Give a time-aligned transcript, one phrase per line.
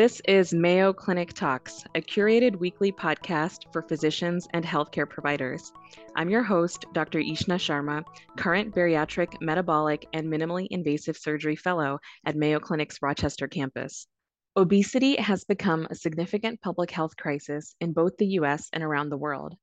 [0.00, 5.74] This is Mayo Clinic Talks, a curated weekly podcast for physicians and healthcare providers.
[6.16, 7.18] I'm your host, Dr.
[7.18, 8.02] Ishna Sharma,
[8.38, 14.06] current bariatric, metabolic, and minimally invasive surgery fellow at Mayo Clinic's Rochester campus.
[14.56, 19.18] Obesity has become a significant public health crisis in both the US and around the
[19.18, 19.54] world.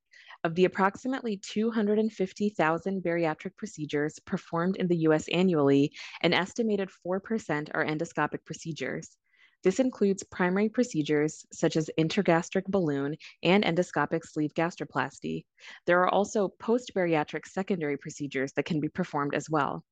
[0.44, 5.90] Of the approximately 250,000 bariatric procedures performed in the US annually,
[6.22, 9.16] an estimated 4% are endoscopic procedures.
[9.64, 15.44] This includes primary procedures such as intragastric balloon and endoscopic sleeve gastroplasty.
[15.84, 19.84] There are also post-bariatric secondary procedures that can be performed as well.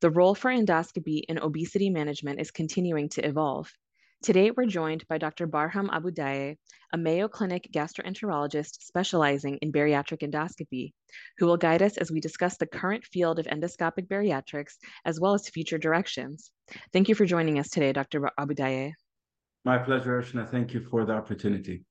[0.00, 3.72] The role for endoscopy in obesity management is continuing to evolve.
[4.22, 5.46] Today, we're joined by Dr.
[5.46, 6.56] Barham Abu Dayyeh,
[6.92, 10.92] a Mayo Clinic gastroenterologist specializing in bariatric endoscopy,
[11.38, 15.34] who will guide us as we discuss the current field of endoscopic bariatrics as well
[15.34, 16.50] as future directions.
[16.92, 18.28] Thank you for joining us today, Dr.
[18.38, 18.92] Abu Dayyeh.
[19.66, 20.48] My pleasure, Ashna.
[20.48, 21.82] Thank you for the opportunity.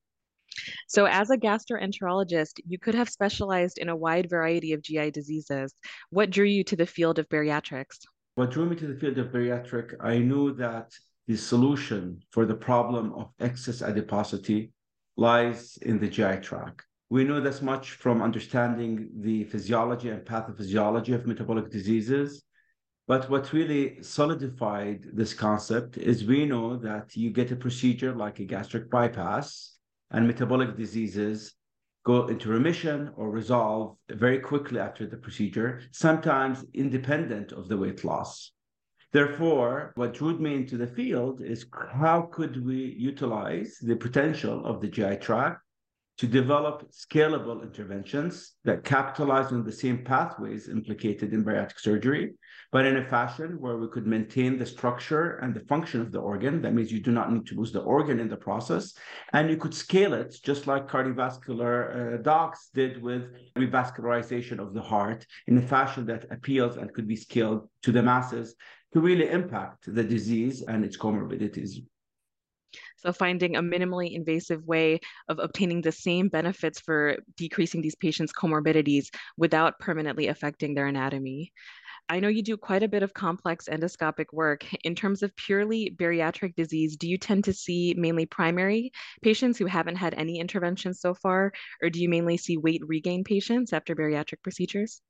[0.88, 5.74] So, as a gastroenterologist, you could have specialized in a wide variety of GI diseases.
[6.08, 7.98] What drew you to the field of bariatrics?
[8.36, 10.90] What drew me to the field of bariatric, I knew that
[11.26, 14.72] the solution for the problem of excess adiposity
[15.18, 16.86] lies in the GI tract.
[17.10, 22.42] We know this much from understanding the physiology and pathophysiology of metabolic diseases
[23.06, 28.40] but what really solidified this concept is we know that you get a procedure like
[28.40, 29.76] a gastric bypass
[30.10, 31.54] and metabolic diseases
[32.04, 38.04] go into remission or resolve very quickly after the procedure, sometimes independent of the weight
[38.04, 38.52] loss.
[39.12, 44.80] Therefore, what drew me into the field is how could we utilize the potential of
[44.80, 45.62] the GI tract
[46.18, 52.32] to develop scalable interventions that capitalize on the same pathways implicated in bariatric surgery,
[52.72, 56.18] but in a fashion where we could maintain the structure and the function of the
[56.18, 56.62] organ.
[56.62, 58.94] That means you do not need to lose the organ in the process.
[59.34, 63.24] And you could scale it just like cardiovascular uh, docs did with
[63.54, 68.02] revascularization of the heart in a fashion that appeals and could be scaled to the
[68.02, 68.54] masses
[68.94, 71.80] to really impact the disease and its comorbidities.
[72.96, 78.32] So finding a minimally invasive way of obtaining the same benefits for decreasing these patients'
[78.32, 79.06] comorbidities
[79.36, 81.52] without permanently affecting their anatomy.
[82.08, 84.64] I know you do quite a bit of complex endoscopic work.
[84.84, 89.66] In terms of purely bariatric disease, do you tend to see mainly primary patients who
[89.66, 93.96] haven't had any interventions so far, or do you mainly see weight regain patients after
[93.96, 95.02] bariatric procedures?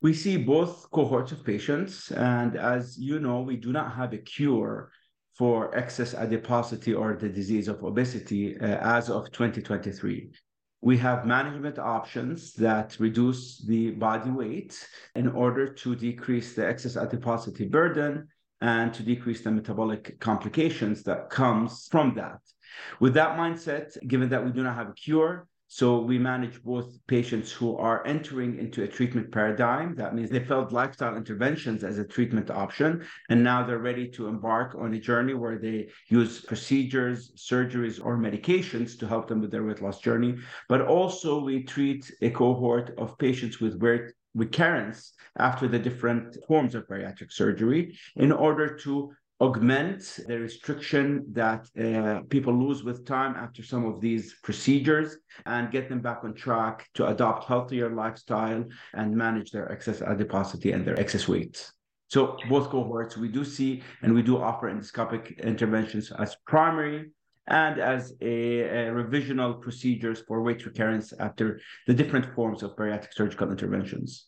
[0.00, 4.18] We see both cohorts of patients, and as you know, we do not have a
[4.18, 4.90] cure
[5.36, 10.30] for excess adiposity or the disease of obesity uh, as of 2023.
[10.80, 16.96] We have management options that reduce the body weight in order to decrease the excess
[16.96, 18.28] adiposity burden
[18.60, 22.38] and to decrease the metabolic complications that comes from that.
[23.00, 26.98] With that mindset, given that we do not have a cure, so we manage both
[27.06, 29.94] patients who are entering into a treatment paradigm.
[29.96, 34.28] That means they felt lifestyle interventions as a treatment option, and now they're ready to
[34.28, 39.50] embark on a journey where they use procedures, surgeries, or medications to help them with
[39.50, 40.36] their weight loss journey.
[40.68, 46.74] But also we treat a cohort of patients with weight recurrence after the different forms
[46.74, 49.12] of bariatric surgery in order to
[49.44, 55.08] augment the restriction that uh, people lose with time after some of these procedures
[55.44, 60.72] and get them back on track to adopt healthier lifestyle and manage their excess adiposity
[60.72, 61.56] and their excess weight.
[62.08, 67.10] So both cohorts, we do see and we do offer endoscopic interventions as primary
[67.46, 73.12] and as a, a revisional procedures for weight recurrence after the different forms of bariatric
[73.12, 74.26] surgical interventions.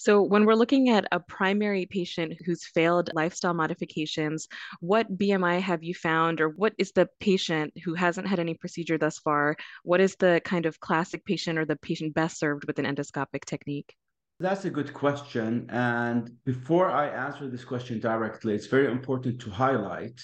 [0.00, 4.46] So, when we're looking at a primary patient who's failed lifestyle modifications,
[4.78, 8.96] what BMI have you found, or what is the patient who hasn't had any procedure
[8.96, 9.56] thus far?
[9.82, 13.44] What is the kind of classic patient or the patient best served with an endoscopic
[13.44, 13.92] technique?
[14.38, 15.68] That's a good question.
[15.68, 20.20] And before I answer this question directly, it's very important to highlight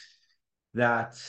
[0.74, 1.20] that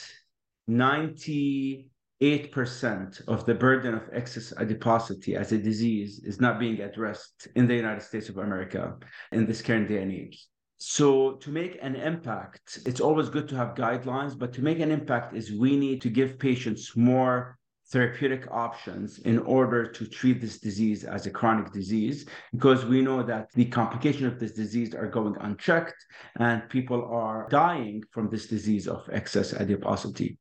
[0.68, 1.90] 90
[2.22, 7.68] 8% of the burden of excess adiposity as a disease is not being addressed in
[7.68, 8.96] the United States of America
[9.32, 10.48] in this current day and age.
[10.78, 14.92] So, to make an impact, it's always good to have guidelines, but to make an
[14.92, 17.58] impact is we need to give patients more
[17.92, 23.22] therapeutic options in order to treat this disease as a chronic disease because we know
[23.22, 26.04] that the complications of this disease are going unchecked
[26.40, 30.38] and people are dying from this disease of excess adiposity.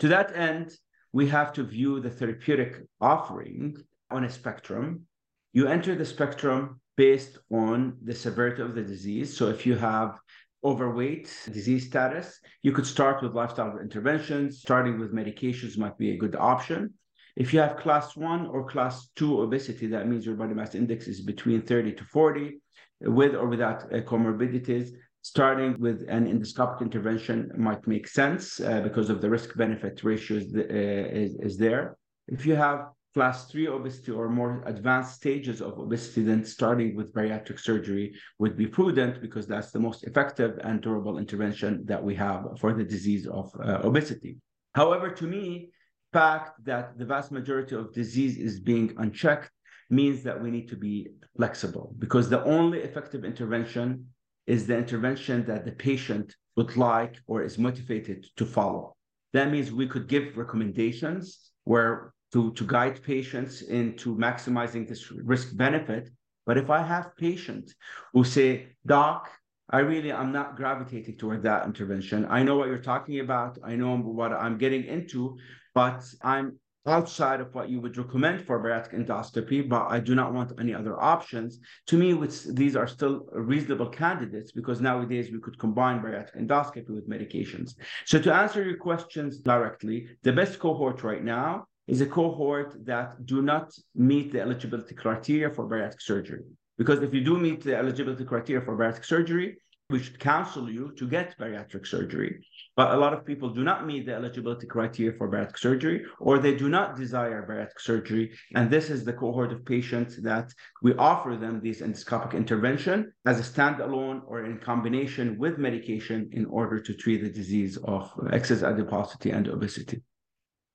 [0.00, 0.76] To that end,
[1.14, 3.76] we have to view the therapeutic offering
[4.10, 5.06] on a spectrum.
[5.52, 9.36] You enter the spectrum based on the severity of the disease.
[9.36, 10.18] So if you have
[10.64, 14.58] overweight disease status, you could start with lifestyle interventions.
[14.58, 16.92] Starting with medications might be a good option.
[17.36, 21.06] If you have class one or class two obesity, that means your body mass index
[21.06, 22.60] is between 30 to 40,
[23.02, 24.88] with or without comorbidities.
[25.24, 30.44] Starting with an endoscopic intervention might make sense uh, because of the risk benefit ratios
[30.54, 31.96] uh, is, is there.
[32.28, 37.14] If you have class three obesity or more advanced stages of obesity, then starting with
[37.14, 42.14] bariatric surgery would be prudent because that's the most effective and durable intervention that we
[42.16, 44.36] have for the disease of uh, obesity.
[44.74, 45.70] However, to me,
[46.12, 49.50] fact that the vast majority of disease is being unchecked
[49.88, 54.06] means that we need to be flexible because the only effective intervention
[54.46, 58.94] is the intervention that the patient would like or is motivated to follow.
[59.32, 65.56] That means we could give recommendations where to, to guide patients into maximizing this risk
[65.56, 66.10] benefit.
[66.46, 67.74] But if I have patients
[68.12, 69.30] who say, Doc,
[69.70, 72.26] I really am not gravitating toward that intervention.
[72.28, 73.58] I know what you're talking about.
[73.64, 75.38] I know what I'm getting into,
[75.74, 80.34] but I'm outside of what you would recommend for bariatric endoscopy, but I do not
[80.34, 81.58] want any other options.
[81.86, 82.12] To me,
[82.50, 87.74] these are still reasonable candidates because nowadays we could combine bariatric endoscopy with medications.
[88.04, 93.24] So to answer your questions directly, the best cohort right now is a cohort that
[93.26, 96.42] do not meet the eligibility criteria for bariatric surgery.
[96.76, 99.56] Because if you do meet the eligibility criteria for bariatric surgery,
[99.90, 102.42] we should counsel you to get bariatric surgery.
[102.74, 106.38] But a lot of people do not meet the eligibility criteria for bariatric surgery, or
[106.38, 108.32] they do not desire bariatric surgery.
[108.54, 110.50] And this is the cohort of patients that
[110.82, 116.46] we offer them this endoscopic intervention as a standalone or in combination with medication in
[116.46, 120.02] order to treat the disease of excess adiposity and obesity.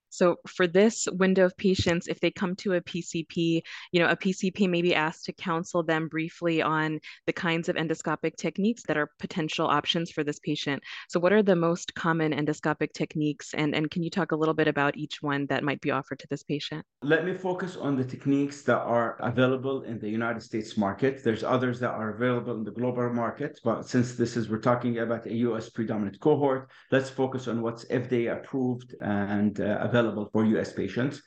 [0.10, 3.62] So for this window of patients, if they come to a PCP,
[3.92, 7.76] you know, a PCP may be asked to counsel them briefly on the kinds of
[7.76, 10.82] endoscopic techniques that are potential options for this patient.
[11.10, 13.54] So what are the most common endoscopic techniques?
[13.54, 16.20] And, and can you talk a little bit about each one that might be offered
[16.20, 16.86] to this patient?
[17.02, 21.24] Let me focus on the techniques that are available in the United States market.
[21.24, 25.00] There's others that are available in the global market, but since this is, we're talking
[25.00, 30.30] about a US predominant cohort, let's focus on what's FDA approved and uh, available available
[30.32, 31.22] for US patients.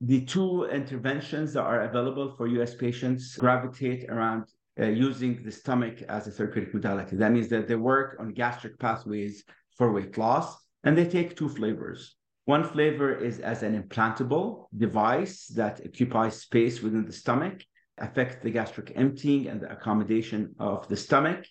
[0.00, 4.44] The two interventions that are available for US patients gravitate around
[4.80, 7.16] uh, using the stomach as a therapeutic modality.
[7.16, 9.44] That means that they work on gastric pathways
[9.76, 12.14] for weight loss, and they take two flavors.
[12.44, 17.62] One flavor is as an implantable device that occupies space within the stomach,
[17.98, 21.44] affect the gastric emptying and the accommodation of the stomach.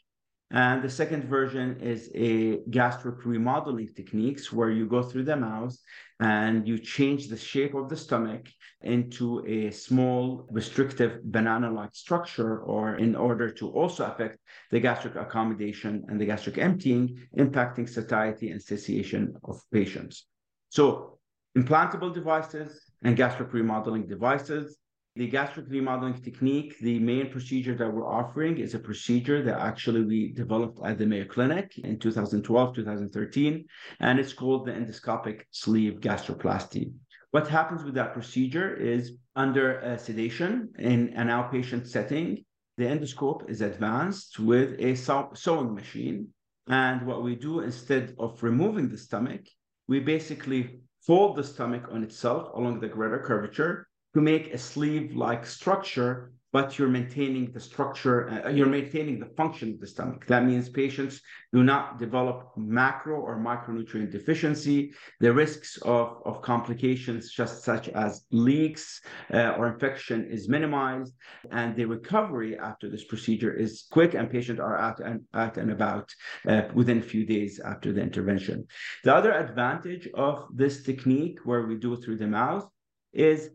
[0.50, 5.76] And the second version is a gastric remodeling techniques where you go through the mouth
[6.22, 8.48] and you change the shape of the stomach
[8.82, 14.38] into a small restrictive banana-like structure or in order to also affect
[14.72, 20.28] the gastric accommodation and the gastric emptying, impacting satiety and satiation of patients.
[20.70, 21.20] So
[21.58, 24.78] implantable devices and gastric remodeling devices
[25.18, 30.04] the gastric remodeling technique, the main procedure that we're offering is a procedure that actually
[30.04, 33.66] we developed at the Mayo Clinic in 2012, 2013,
[34.00, 36.94] and it's called the endoscopic sleeve gastroplasty.
[37.32, 42.46] What happens with that procedure is under sedation in an outpatient setting,
[42.78, 46.28] the endoscope is advanced with a sewing machine.
[46.68, 49.42] And what we do instead of removing the stomach,
[49.88, 55.46] we basically fold the stomach on itself along the greater curvature to make a sleeve-like
[55.46, 60.26] structure, but you're maintaining the structure, uh, you're maintaining the function of the stomach.
[60.26, 61.22] That means patients
[61.54, 64.80] do not develop macro or micronutrient deficiency.
[65.20, 71.14] The risks of, of complications just such as leaks uh, or infection is minimized,
[71.52, 75.70] and the recovery after this procedure is quick, and patients are out and, out and
[75.70, 76.08] about
[76.48, 78.66] uh, within a few days after the intervention.
[79.04, 82.68] The other advantage of this technique, where we do it through the mouth,
[83.14, 83.52] is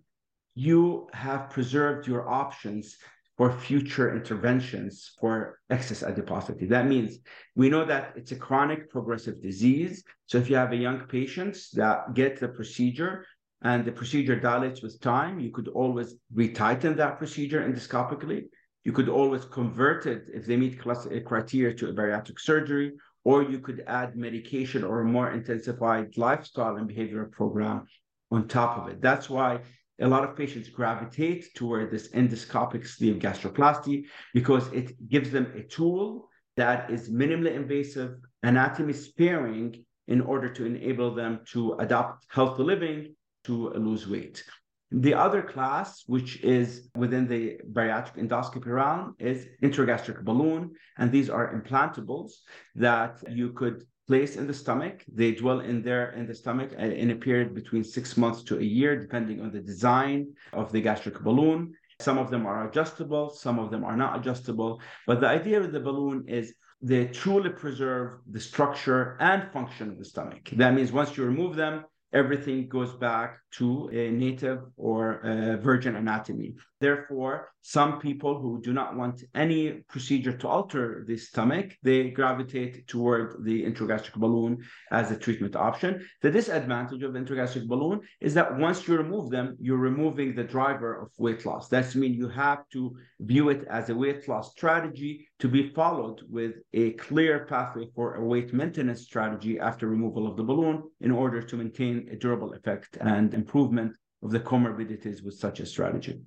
[0.55, 2.97] you have preserved your options
[3.37, 6.67] for future interventions for excess adiposity.
[6.67, 7.19] That means
[7.57, 10.05] we know that it's a chronic progressive disease.
[10.27, 13.25] So if you have a young patient that get the procedure
[13.63, 18.45] and the procedure dilates with time, you could always retighten that procedure endoscopically.
[18.85, 20.95] You could always convert it if they meet uh,
[21.25, 22.93] criteria to a bariatric surgery,
[23.25, 27.87] or you could add medication or a more intensified lifestyle and behavioral program
[28.33, 29.01] on top of it.
[29.01, 29.61] That's why
[30.03, 34.05] a lot of patients gravitate toward this endoscopic sleeve gastroplasty
[34.35, 40.67] because it gives them a tool that is minimally invasive, anatomy sparing in order to
[40.67, 44.43] enable them to adopt healthy living to lose weight.
[44.91, 50.73] The other class, which is within the bariatric endoscopy realm, is intragastric balloon.
[50.99, 52.33] And these are implantables
[52.75, 54.97] that you could place in the stomach.
[55.21, 58.55] They dwell in there in the stomach uh, in a period between six months to
[58.59, 60.19] a year, depending on the design
[60.61, 61.61] of the gastric balloon.
[62.07, 64.73] Some of them are adjustable, some of them are not adjustable.
[65.09, 66.45] But the idea of the balloon is
[66.91, 70.45] they truly preserve the structure and function of the stomach.
[70.61, 71.75] That means once you remove them,
[72.13, 76.55] everything goes back to a native or a virgin anatomy.
[76.81, 82.89] Therefore, some people who do not want any procedure to alter the stomach, they gravitate
[82.89, 84.59] toward the intragastric balloon
[84.91, 86.07] as a treatment option.
[86.23, 90.45] The disadvantage of the intragastric balloon is that once you remove them, you're removing the
[90.45, 91.69] driver of weight loss.
[91.69, 96.23] That's mean you have to view it as a weight loss strategy to be followed
[96.31, 101.11] with a clear pathway for a weight maintenance strategy after removal of the balloon in
[101.11, 106.21] order to maintain a durable effect and improvement of the comorbidities with such a strategy.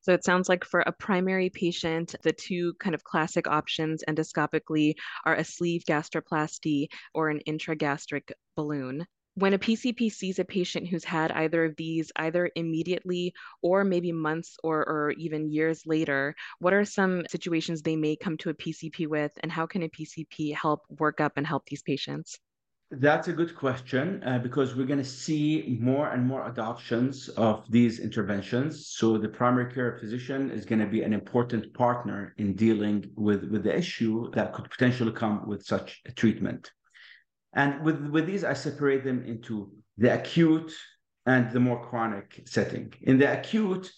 [0.00, 4.94] So it sounds like for a primary patient, the two kind of classic options endoscopically
[5.24, 9.06] are a sleeve gastroplasty or an intragastric balloon.
[9.38, 14.10] When a PCP sees a patient who's had either of these, either immediately or maybe
[14.10, 18.54] months or, or even years later, what are some situations they may come to a
[18.54, 22.40] PCP with, and how can a PCP help work up and help these patients?
[22.90, 27.64] That's a good question uh, because we're going to see more and more adoptions of
[27.70, 28.88] these interventions.
[28.88, 33.44] So the primary care physician is going to be an important partner in dealing with,
[33.44, 36.72] with the issue that could potentially come with such a treatment.
[37.58, 40.72] And with, with these, I separate them into the acute
[41.26, 42.94] and the more chronic setting.
[43.02, 43.90] In the acute,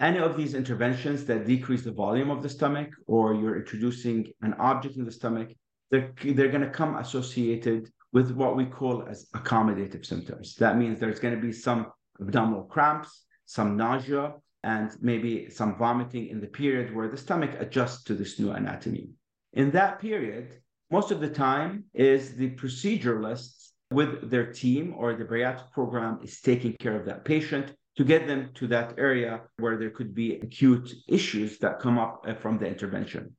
[0.00, 4.54] any of these interventions that decrease the volume of the stomach or you're introducing an
[4.54, 5.50] object in the stomach,
[5.90, 10.54] they're, they're going to come associated with what we call as accommodative symptoms.
[10.54, 11.88] That means there's going to be some
[12.18, 14.32] abdominal cramps, some nausea,
[14.64, 19.10] and maybe some vomiting in the period where the stomach adjusts to this new anatomy.
[19.52, 20.61] In that period,
[20.92, 26.42] most of the time is the proceduralist with their team or the bariatric program is
[26.42, 30.34] taking care of that patient to get them to that area where there could be
[30.46, 33.34] acute issues that come up uh, from the intervention.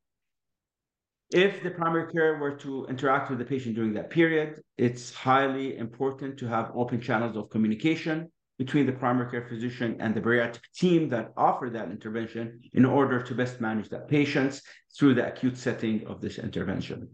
[1.32, 5.78] If the primary care were to interact with the patient during that period, it's highly
[5.78, 10.66] important to have open channels of communication between the primary care physician and the bariatric
[10.76, 14.60] team that offer that intervention in order to best manage that patient
[14.96, 17.10] through the acute setting of this intervention.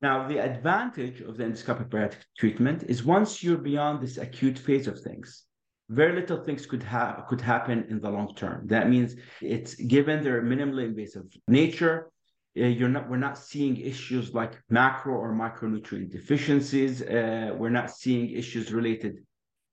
[0.00, 4.86] Now, the advantage of the endoscopic bariatric treatment is once you're beyond this acute phase
[4.86, 5.44] of things,
[5.88, 8.66] very little things could have could happen in the long term.
[8.66, 12.10] That means it's given their minimally invasive nature,
[12.58, 17.90] uh, you're not we're not seeing issues like macro or micronutrient deficiencies uh, we're not
[17.90, 19.18] seeing issues related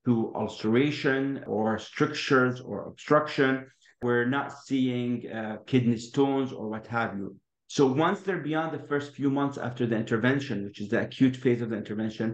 [0.05, 3.65] to ulceration or strictures or obstruction
[4.01, 7.35] we're not seeing uh, kidney stones or what have you
[7.75, 11.35] so once they're beyond the first few months after the intervention which is the acute
[11.43, 12.29] phase of the intervention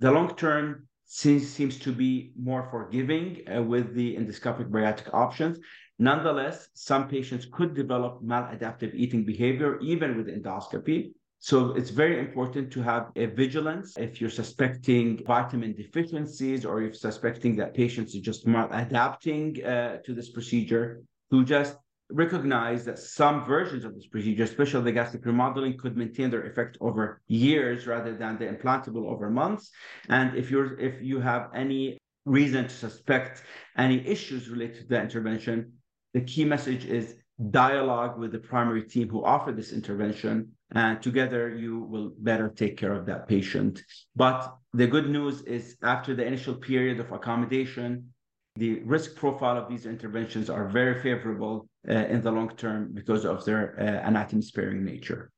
[0.00, 5.56] the long term seems, to be more forgiving uh, with the endoscopic bariatric options
[5.98, 11.12] Nonetheless, some patients could develop maladaptive eating behavior even with endoscopy.
[11.38, 16.96] So it's very important to have a vigilance if you're suspecting vitamin deficiencies or if
[16.96, 21.76] suspecting that patients are just maladapting uh, to this procedure, to just
[22.10, 26.78] recognize that some versions of this procedure, especially the gastric remodeling, could maintain their effect
[26.80, 29.70] over years rather than the implantable over months.
[30.08, 33.42] And if you're if you have any reason to suspect
[33.76, 35.72] any issues related to the intervention,
[36.14, 37.16] the key message is
[37.50, 42.76] dialogue with the primary team who offer this intervention and together you will better take
[42.78, 43.82] care of that patient
[44.16, 48.10] but the good news is after the initial period of accommodation
[48.56, 53.44] the risk profile of these interventions are very favorable in the long term because of
[53.44, 55.30] their uh, anatomy sparing nature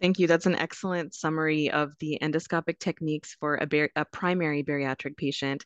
[0.00, 0.26] Thank you.
[0.26, 5.64] That's an excellent summary of the endoscopic techniques for a, bar- a primary bariatric patient.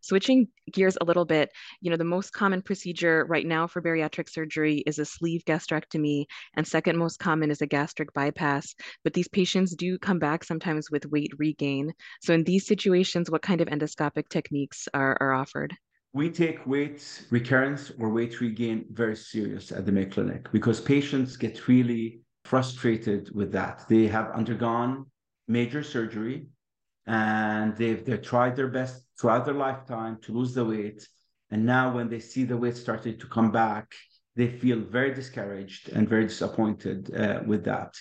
[0.00, 1.50] Switching gears a little bit,
[1.80, 6.24] you know, the most common procedure right now for bariatric surgery is a sleeve gastrectomy,
[6.54, 8.74] and second most common is a gastric bypass.
[9.02, 11.92] But these patients do come back sometimes with weight regain.
[12.22, 15.76] So, in these situations, what kind of endoscopic techniques are, are offered?
[16.18, 21.36] We take weight recurrence or weight regain very serious at the Mayo Clinic because patients
[21.36, 23.84] get really frustrated with that.
[23.88, 25.06] They have undergone
[25.46, 26.48] major surgery
[27.06, 31.06] and they've they tried their best throughout their lifetime to lose the weight.
[31.52, 33.86] And now when they see the weight starting to come back
[34.34, 37.94] they feel very discouraged and very disappointed uh, with that.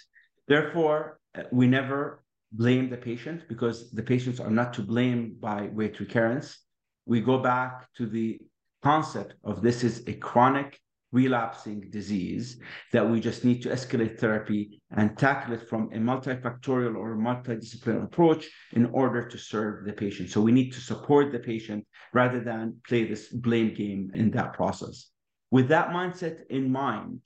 [0.48, 5.68] Therefore uh, we never blame the patient because the patients are not to blame by
[5.68, 6.67] weight recurrence
[7.08, 8.40] we go back to the
[8.84, 10.80] concept of this is a chronic
[11.14, 12.60] relapsing disease
[12.92, 18.04] that we just need to escalate therapy and tackle it from a multifactorial or multidisciplinary
[18.04, 20.30] approach in order to serve the patient.
[20.30, 24.54] So we need to support the patient rather than play this blame game in that
[24.54, 25.10] process.
[25.50, 27.22] With that mindset in mind,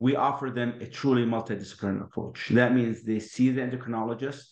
[0.00, 2.50] we offer them a truly multidisciplinary approach.
[2.50, 4.44] That means they see the endocrinologist,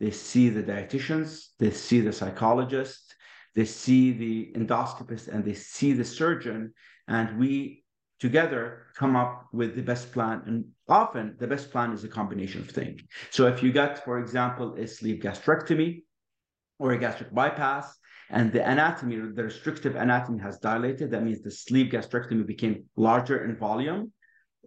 [0.00, 1.28] they see the dietitians,
[1.60, 3.05] they see the psychologist,
[3.56, 6.72] they see the endoscopist, and they see the surgeon.
[7.08, 7.84] And we
[8.20, 10.42] together come up with the best plan.
[10.46, 13.00] And often the best plan is a combination of things.
[13.30, 16.02] So if you got, for example, a sleeve gastrectomy
[16.78, 17.96] or a gastric bypass,
[18.28, 23.44] and the anatomy, the restrictive anatomy has dilated, that means the sleeve gastrectomy became larger
[23.44, 24.12] in volume,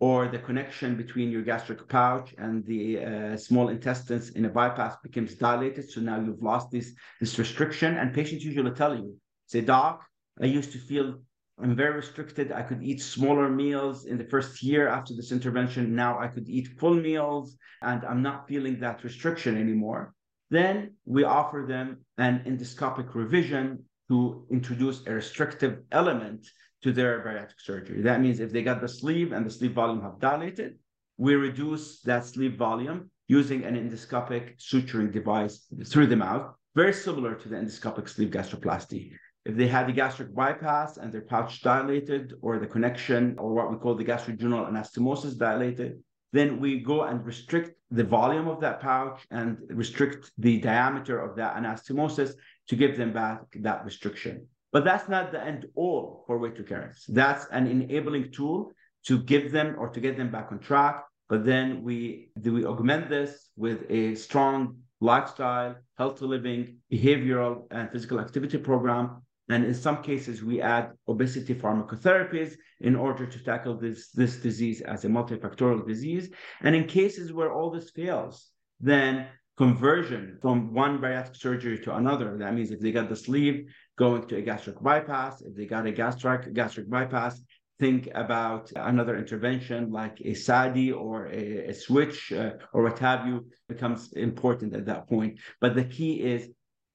[0.02, 4.96] or the connection between your gastric pouch and the uh, small intestines in a bypass
[5.04, 5.90] becomes dilated.
[5.90, 7.98] So now you've lost this, this restriction.
[7.98, 10.06] And patients usually tell you, say, Doc,
[10.42, 11.20] I used to feel
[11.62, 12.54] I'm very restricted.
[12.54, 15.94] I could eat smaller meals in the first year after this intervention.
[15.94, 20.14] Now I could eat full meals and I'm not feeling that restriction anymore.
[20.50, 26.48] Then we offer them an endoscopic revision to introduce a restrictive element
[26.84, 28.02] to their bariatric surgery.
[28.02, 30.78] That means if they got the sleeve and the sleeve volume have dilated,
[31.18, 37.36] we reduce that sleeve volume using an endoscopic suturing device through the mouth, very similar
[37.36, 39.12] to the endoscopic sleeve gastroplasty.
[39.46, 43.72] If they had the gastric bypass and their pouch dilated or the connection or what
[43.72, 46.00] we call the gastrojejunal anastomosis dilated,
[46.32, 51.36] then we go and restrict the volume of that pouch and restrict the diameter of
[51.36, 52.34] that anastomosis
[52.68, 54.46] to give them back that restriction.
[54.72, 57.06] But that's not the end all for weight to recurrence.
[57.08, 58.72] That's an enabling tool
[59.08, 61.04] to give them or to get them back on track.
[61.28, 67.92] But then we do we augment this with a strong lifestyle, healthy living, behavioral, and
[67.92, 69.22] physical activity program.
[69.50, 74.82] And in some cases, we add obesity pharmacotherapies in order to tackle this, this disease
[74.82, 76.30] as a multifactorial disease.
[76.62, 78.50] And in cases where all this fails,
[78.80, 82.38] then conversion from one bariatric surgery to another.
[82.38, 83.66] That means if they got the sleeve,
[84.00, 85.42] going to a gastric bypass.
[85.42, 87.34] If they got a gastric gastric bypass,
[87.80, 93.28] think about another intervention like a SADI or a, a switch uh, or what have
[93.28, 93.36] you
[93.68, 95.34] becomes important at that point.
[95.62, 96.50] But the key is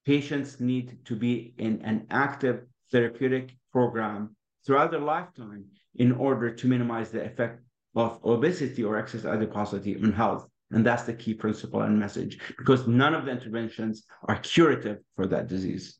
[0.07, 2.57] patients need to be in an active
[2.91, 5.65] therapeutic program throughout their lifetime
[5.97, 7.61] in order to minimize the effect
[7.95, 10.49] of obesity or excess adiposity on health.
[10.71, 15.27] And that's the key principle and message because none of the interventions are curative for
[15.27, 15.99] that disease.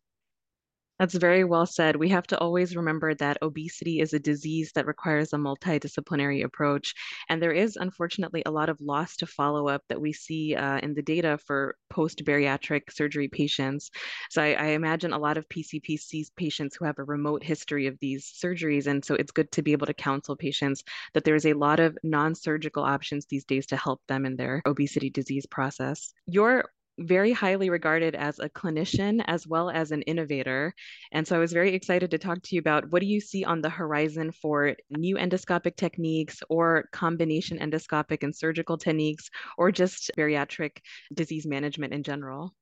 [0.99, 1.97] That's very well said.
[1.97, 6.95] We have to always remember that obesity is a disease that requires a multidisciplinary approach.
[7.29, 10.79] And there is, unfortunately, a lot of loss to follow up that we see uh,
[10.79, 13.91] in the data for post bariatric surgery patients.
[14.31, 17.99] So I, I, imagine a lot of PCPC patients who have a remote history of
[18.01, 18.87] these surgeries.
[18.87, 21.99] And so it's good to be able to counsel patients that there's a lot of
[22.05, 26.13] non surgical options these days to help them in their obesity disease process.
[26.27, 26.67] Your
[26.99, 30.73] very highly regarded as a clinician as well as an innovator.
[31.13, 33.45] And so I was very excited to talk to you about what do you see
[33.45, 39.29] on the horizon for new endoscopic techniques or combination endoscopic and surgical techniques
[39.59, 40.79] or just bariatric
[41.13, 42.55] disease management in general?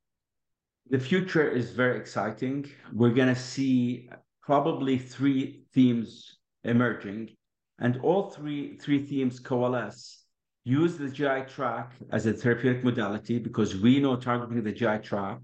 [0.91, 2.71] The future is very exciting.
[2.93, 4.09] We're going to see
[4.43, 7.31] probably three themes emerging
[7.79, 10.22] and all three three themes coalesce
[10.65, 15.43] use the GI tract as a therapeutic modality because we know targeting the GI tract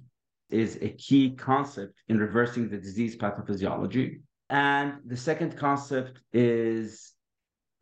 [0.50, 4.20] is a key concept in reversing the disease pathophysiology.
[4.48, 7.12] And the second concept is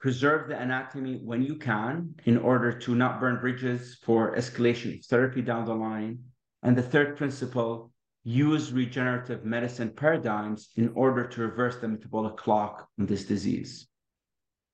[0.00, 5.04] preserve the anatomy when you can in order to not burn bridges for escalation of
[5.06, 6.18] therapy down the line.
[6.62, 7.92] And the third principle,
[8.24, 13.86] use regenerative medicine paradigms in order to reverse the metabolic clock in this disease.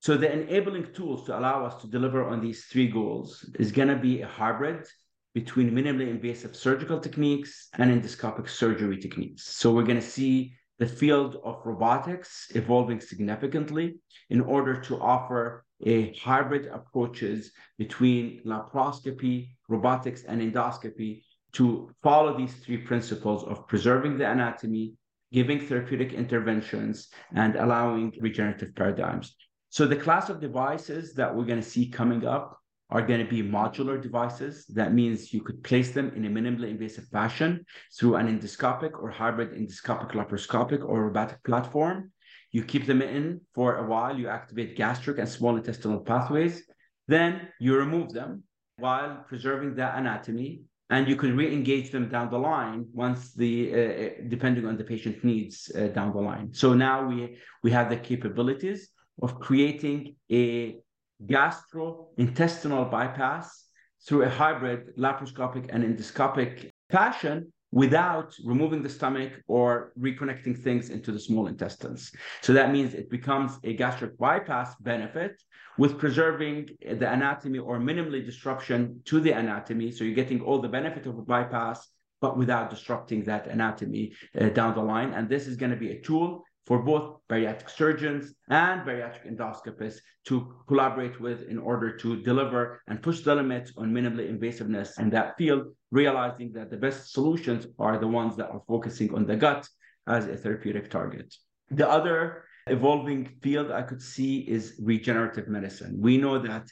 [0.03, 3.87] So the enabling tools to allow us to deliver on these three goals is going
[3.87, 4.85] to be a hybrid
[5.33, 9.43] between minimally invasive surgical techniques and endoscopic surgery techniques.
[9.55, 13.95] So we're going to see the field of robotics evolving significantly
[14.29, 22.55] in order to offer a hybrid approaches between laparoscopy, robotics, and endoscopy to follow these
[22.55, 24.95] three principles of preserving the anatomy,
[25.31, 29.37] giving therapeutic interventions, and allowing regenerative paradigms.
[29.73, 32.59] So the class of devices that we're going to see coming up
[32.91, 34.67] are going to be modular devices.
[34.67, 37.65] That means you could place them in a minimally invasive fashion
[37.97, 42.11] through an endoscopic or hybrid endoscopic laparoscopic or robotic platform.
[42.51, 46.61] You keep them in for a while, you activate gastric and small intestinal pathways,
[47.07, 48.43] then you remove them
[48.77, 54.09] while preserving the anatomy and you can re-engage them down the line once the uh,
[54.27, 57.95] depending on the patient needs uh, down the line so now we we have the
[57.95, 60.77] capabilities of creating a
[61.25, 63.65] gastrointestinal bypass
[64.05, 71.11] through a hybrid laparoscopic and endoscopic fashion without removing the stomach or reconnecting things into
[71.11, 72.11] the small intestines.
[72.41, 75.41] So that means it becomes a gastric bypass benefit
[75.79, 79.91] with preserving the anatomy or minimally disruption to the anatomy.
[79.91, 81.87] So you're getting all the benefit of a bypass,
[82.21, 85.13] but without disrupting that anatomy uh, down the line.
[85.13, 89.99] And this is going to be a tool for both bariatric surgeons and bariatric endoscopists
[90.25, 95.09] to collaborate with in order to deliver and push the limits on minimally invasiveness in
[95.09, 99.35] that field, realizing that the best solutions are the ones that are focusing on the
[99.35, 99.67] gut
[100.07, 101.33] as a therapeutic target.
[101.71, 105.97] The other evolving field I could see is regenerative medicine.
[105.99, 106.67] We know that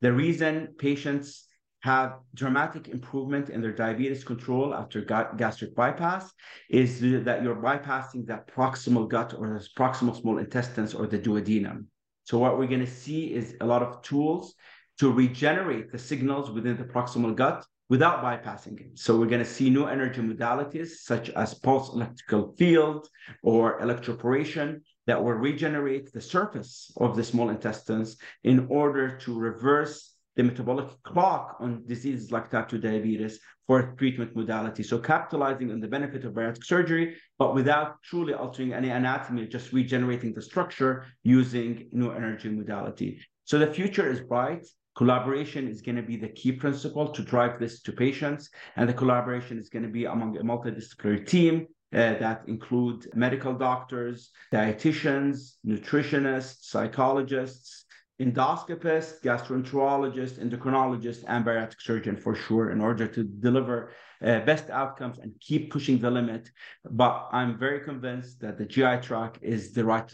[0.00, 1.48] the reason patients
[1.82, 6.32] have dramatic improvement in their diabetes control after gastric bypass
[6.70, 11.86] is that you're bypassing that proximal gut or the proximal small intestines or the duodenum.
[12.24, 14.54] So what we're going to see is a lot of tools
[15.00, 18.98] to regenerate the signals within the proximal gut without bypassing it.
[18.98, 23.08] So we're going to see new energy modalities such as pulse electrical field
[23.42, 30.11] or electroporation that will regenerate the surface of the small intestines in order to reverse
[30.36, 34.82] the metabolic clock on diseases like type 2 diabetes for treatment modality.
[34.82, 39.72] So capitalizing on the benefit of bariatric surgery, but without truly altering any anatomy, just
[39.72, 43.20] regenerating the structure using new energy modality.
[43.44, 44.66] So the future is bright.
[44.96, 48.94] Collaboration is going to be the key principle to drive this to patients, and the
[48.94, 55.54] collaboration is going to be among a multidisciplinary team uh, that include medical doctors, dietitians,
[55.66, 57.84] nutritionists, psychologists,
[58.22, 63.92] endoscopists, gastroenterologist, endocrinologist, and bariatric surgeon for sure in order to deliver
[64.24, 66.50] uh, best outcomes and keep pushing the limit.
[66.84, 70.08] But I'm very convinced that the GI tract is the right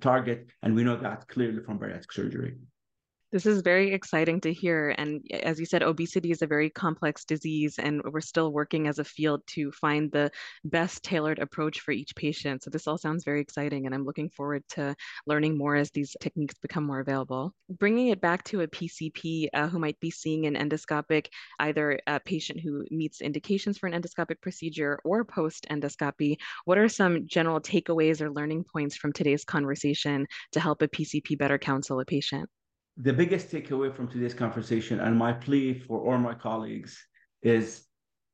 [0.00, 2.54] target, and we know that clearly from bariatric surgery.
[3.32, 4.94] This is very exciting to hear.
[4.98, 8.98] And as you said, obesity is a very complex disease, and we're still working as
[8.98, 10.30] a field to find the
[10.64, 12.62] best tailored approach for each patient.
[12.62, 14.94] So this all sounds very exciting, and I'm looking forward to
[15.26, 17.54] learning more as these techniques become more available.
[17.70, 22.20] Bringing it back to a PCP uh, who might be seeing an endoscopic, either a
[22.20, 27.62] patient who meets indications for an endoscopic procedure or post endoscopy, what are some general
[27.62, 32.50] takeaways or learning points from today's conversation to help a PCP better counsel a patient?
[32.96, 36.98] The biggest takeaway from today's conversation and my plea for all my colleagues
[37.42, 37.86] is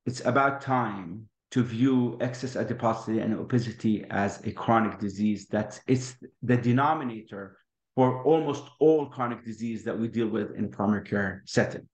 [0.05, 6.17] it's about time to view excess adiposity and obesity as a chronic disease that's it's
[6.43, 7.57] the denominator
[7.95, 11.89] for almost all chronic disease that we deal with in primary care setting.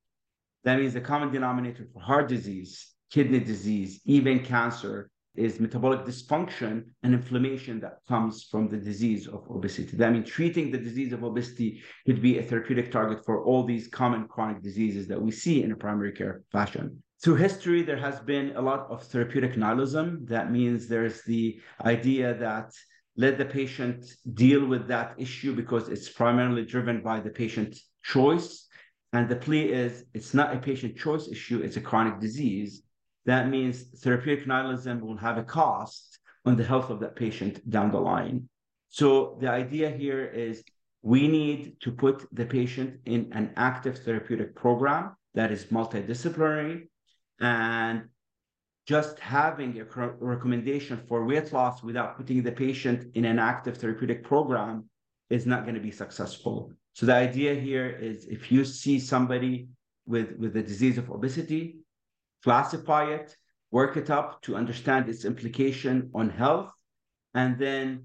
[0.64, 6.84] That means the common denominator for heart disease kidney disease even cancer is metabolic dysfunction
[7.02, 9.96] and inflammation that comes from the disease of obesity.
[9.96, 13.88] That means treating the disease of obesity could be a therapeutic target for all these
[13.88, 17.02] common chronic diseases that we see in a primary care fashion.
[17.22, 20.24] Through history, there has been a lot of therapeutic nihilism.
[20.26, 22.72] That means there's the idea that
[23.16, 28.66] let the patient deal with that issue because it's primarily driven by the patient choice.
[29.12, 32.83] And the plea is it's not a patient choice issue, it's a chronic disease
[33.26, 37.90] that means therapeutic nihilism will have a cost on the health of that patient down
[37.90, 38.48] the line.
[38.90, 40.62] So the idea here is
[41.02, 46.88] we need to put the patient in an active therapeutic program that is multidisciplinary
[47.40, 48.04] and
[48.86, 49.84] just having a
[50.20, 54.84] recommendation for weight loss without putting the patient in an active therapeutic program
[55.30, 56.70] is not going to be successful.
[56.92, 59.68] So the idea here is if you see somebody
[60.06, 61.78] with, with the disease of obesity,
[62.44, 63.36] classify it,
[63.70, 66.70] work it up to understand its implication on health,
[67.34, 68.04] and then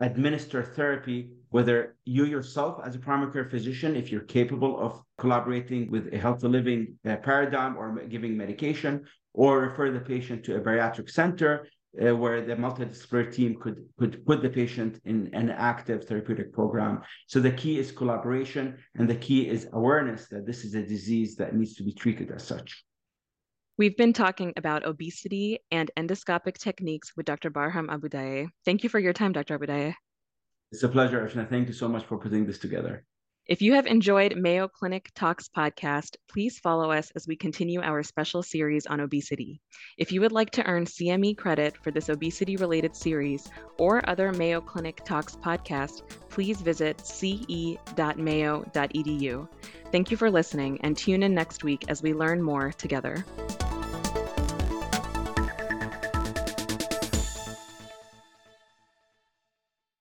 [0.00, 5.90] administer therapy, whether you yourself as a primary care physician, if you're capable of collaborating
[5.90, 10.60] with a healthy living uh, paradigm or giving medication, or refer the patient to a
[10.60, 11.66] bariatric center
[12.04, 17.00] uh, where the multidisciplinary team could, could put the patient in an active therapeutic program.
[17.26, 21.36] So the key is collaboration and the key is awareness that this is a disease
[21.36, 22.84] that needs to be treated as such.
[23.78, 27.48] We've been talking about obesity and endoscopic techniques with Dr.
[27.48, 28.48] Barham Abu Dayyeh.
[28.64, 29.54] Thank you for your time, Dr.
[29.54, 29.94] Abu Dayyeh.
[30.72, 31.48] It's a pleasure, Arshna.
[31.48, 33.04] Thank you so much for putting this together.
[33.46, 38.02] If you have enjoyed Mayo Clinic Talks podcast, please follow us as we continue our
[38.02, 39.60] special series on obesity.
[39.96, 44.32] If you would like to earn CME credit for this obesity related series or other
[44.32, 47.78] Mayo Clinic Talks podcast, please visit ce.mayo.edu.
[49.92, 53.24] Thank you for listening and tune in next week as we learn more together.